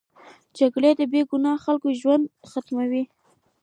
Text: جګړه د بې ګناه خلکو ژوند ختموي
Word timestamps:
جګړه 0.57 0.89
د 0.99 1.01
بې 1.11 1.21
ګناه 1.29 1.61
خلکو 1.65 1.87
ژوند 2.01 2.23
ختموي 2.49 3.03